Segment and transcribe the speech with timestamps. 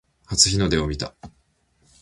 [0.27, 1.13] 初日の出を見た